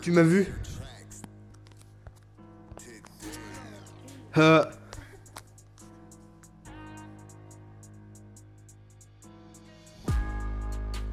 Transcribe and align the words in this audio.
Tu 0.00 0.12
m'as 0.12 0.22
vu? 0.22 0.46
Euh... 4.38 4.64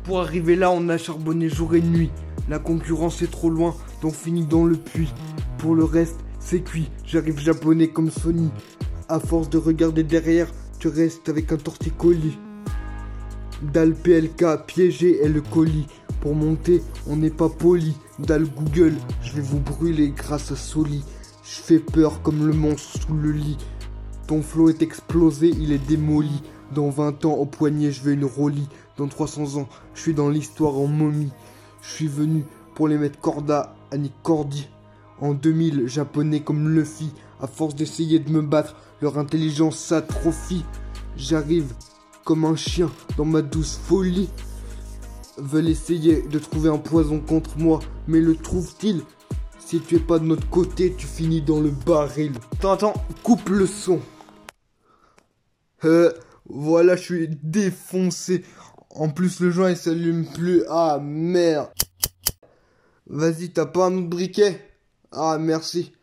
Pour 0.05 0.21
arriver 0.21 0.55
là, 0.55 0.71
on 0.71 0.87
a 0.87 0.97
charbonné 0.97 1.49
jour 1.49 1.75
et 1.75 1.81
nuit. 1.81 2.11
La 2.47 2.59
concurrence 2.59 3.21
est 3.21 3.29
trop 3.29 3.49
loin, 3.49 3.75
donc 4.01 4.13
finit 4.13 4.45
dans 4.45 4.63
le 4.63 4.77
puits. 4.77 5.13
Pour 5.57 5.75
le 5.75 5.83
reste, 5.83 6.21
c'est 6.39 6.61
cuit. 6.61 6.89
J'arrive 7.03 7.39
japonais 7.39 7.89
comme 7.89 8.09
Sony. 8.09 8.49
À 9.09 9.19
force 9.19 9.49
de 9.49 9.57
regarder 9.57 10.03
derrière, 10.03 10.47
tu 10.79 10.87
restes 10.87 11.27
avec 11.27 11.51
un 11.51 11.57
torticolis. 11.57 12.37
Dalle 13.61 13.95
PLK, 13.95 14.65
piégé 14.65 15.21
est 15.21 15.27
le 15.27 15.41
colis. 15.41 15.87
Pour 16.21 16.35
monter, 16.35 16.81
on 17.07 17.15
n'est 17.15 17.29
pas 17.29 17.49
poli. 17.49 17.95
Dalle 18.19 18.47
Google, 18.47 18.95
je 19.21 19.33
vais 19.33 19.41
vous 19.41 19.59
brûler 19.59 20.09
grâce 20.09 20.51
à 20.51 20.55
Soli. 20.55 21.03
Je 21.43 21.61
fais 21.61 21.79
peur 21.79 22.21
comme 22.21 22.47
le 22.47 22.53
monstre 22.53 23.01
sous 23.01 23.13
le 23.13 23.31
lit. 23.31 23.57
Ton 24.27 24.41
flot 24.41 24.69
est 24.69 24.81
explosé, 24.81 25.49
il 25.49 25.71
est 25.71 25.87
démoli. 25.87 26.41
Dans 26.73 26.89
20 26.89 27.23
ans, 27.25 27.35
au 27.35 27.45
poignet, 27.45 27.91
je 27.91 28.01
veux 28.01 28.13
une 28.13 28.25
Rolly. 28.25 28.67
Dans 28.97 29.07
300 29.07 29.57
ans, 29.57 29.69
je 29.93 30.01
suis 30.01 30.13
dans 30.13 30.29
l'histoire 30.29 30.75
en 30.77 30.87
momie. 30.87 31.31
Je 31.81 31.89
suis 31.89 32.07
venu 32.07 32.43
pour 32.75 32.87
les 32.87 32.97
mettre 32.97 33.19
corda 33.19 33.75
à 33.91 33.97
Nick 33.97 34.13
Cordy. 34.23 34.67
En 35.21 35.33
2000, 35.33 35.87
japonais 35.87 36.41
comme 36.41 36.69
Luffy, 36.69 37.11
à 37.39 37.47
force 37.47 37.75
d'essayer 37.75 38.19
de 38.19 38.31
me 38.31 38.41
battre, 38.41 38.75
leur 39.01 39.17
intelligence 39.17 39.77
s'atrophie. 39.77 40.65
J'arrive 41.15 41.73
comme 42.25 42.43
un 42.43 42.55
chien 42.55 42.91
dans 43.15 43.25
ma 43.25 43.41
douce 43.41 43.79
folie. 43.81 44.29
Veulent 45.37 45.69
essayer 45.69 46.23
de 46.23 46.39
trouver 46.39 46.69
un 46.69 46.79
poison 46.79 47.19
contre 47.19 47.57
moi, 47.59 47.79
mais 48.07 48.19
le 48.19 48.35
trouvent-ils? 48.35 49.03
Si 49.59 49.79
tu 49.81 49.97
es 49.97 49.99
pas 49.99 50.17
de 50.17 50.25
notre 50.25 50.49
côté, 50.49 50.95
tu 50.97 51.05
finis 51.05 51.41
dans 51.41 51.59
le 51.59 51.69
baril. 51.69 52.33
Attends, 52.53 52.71
attends, 52.71 52.93
coupe 53.21 53.49
le 53.49 53.67
son. 53.67 53.99
Euh, 55.83 56.11
voilà, 56.45 56.95
je 56.95 57.03
suis 57.03 57.29
défoncé. 57.43 58.43
En 58.89 59.09
plus, 59.09 59.39
le 59.41 59.51
joint 59.51 59.69
il 59.69 59.77
s'allume 59.77 60.25
plus. 60.33 60.63
Ah 60.69 60.99
merde. 61.01 61.69
Vas-y, 63.05 63.51
t'as 63.51 63.67
pas 63.67 63.85
un 63.85 63.97
autre 63.97 64.07
briquet? 64.07 64.59
Ah, 65.11 65.37
merci. 65.39 65.93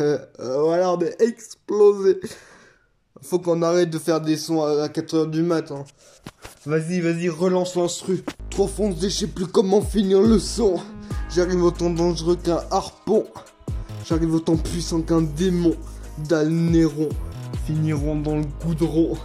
Euh, 0.00 0.18
voilà, 0.38 0.92
on 0.92 1.00
est 1.00 1.20
explosé. 1.22 2.20
Faut 3.24 3.38
qu'on 3.38 3.62
arrête 3.62 3.88
de 3.88 3.98
faire 3.98 4.20
des 4.20 4.36
sons 4.36 4.62
à 4.62 4.86
4h 4.88 5.30
du 5.30 5.42
matin. 5.42 5.84
Vas-y, 6.66 7.00
vas-y, 7.00 7.30
relance 7.30 7.74
l'instru. 7.74 8.22
Trop 8.50 8.68
foncé, 8.68 9.08
je 9.08 9.16
sais 9.20 9.26
plus 9.26 9.46
comment 9.46 9.80
finir 9.80 10.20
le 10.20 10.38
son. 10.38 10.78
J'arrive 11.34 11.64
autant 11.64 11.88
dangereux 11.88 12.36
qu'un 12.36 12.60
harpon. 12.70 13.24
J'arrive 14.06 14.34
autant 14.34 14.56
puissant 14.56 15.00
qu'un 15.00 15.22
démon. 15.22 15.74
Dalnéron 16.28 17.08
finiront 17.66 18.16
dans 18.16 18.36
le 18.36 18.44
goudron. 18.62 19.16